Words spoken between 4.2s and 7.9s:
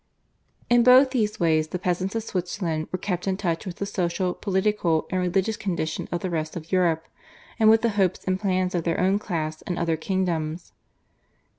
political, and religious condition of the rest of Europe, and with the